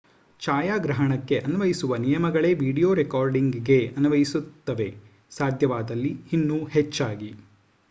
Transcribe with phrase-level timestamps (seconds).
[0.39, 4.89] ಛಾಯಾಗ್ರಹಣಕ್ಕೆ ಅನ್ವಯಿಸುವ ನಿಯಮಗಳೇ ವೀಡಿಯೋ ರೆಕಾರ್ಡಿಂಗ್‌ಗೆ ಅನ್ವಯಿಸುತ್ತವೆ
[5.31, 7.31] ಸಾಧ್ಯವಾದಲ್ಲಿ ಇನ್ನೂ ಹೆಚ್ಚಾಗಿ